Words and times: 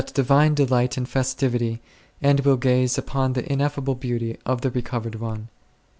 divine 0.15 0.55
delight 0.55 0.97
and 0.97 1.07
festivity, 1.07 1.79
and 2.23 2.39
will 2.39 2.57
gaze 2.57 2.97
upon 2.97 3.33
the 3.33 3.51
ineffable 3.53 3.93
beauty 3.93 4.35
of 4.47 4.61
the 4.61 4.71
recovered 4.71 5.13
one. 5.19 5.47